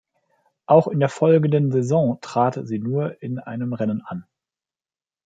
[0.65, 4.25] Auch in der folgenden Saison trat sie nur in einem Rennen an.